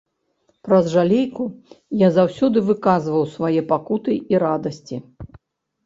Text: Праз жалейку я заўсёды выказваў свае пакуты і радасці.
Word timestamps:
Праз 0.67 0.87
жалейку 0.93 1.45
я 2.03 2.09
заўсёды 2.17 2.65
выказваў 2.73 3.29
свае 3.37 3.61
пакуты 3.71 4.21
і 4.35 4.45
радасці. 4.49 4.95